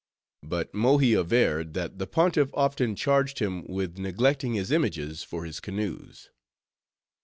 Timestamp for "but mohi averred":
0.41-1.75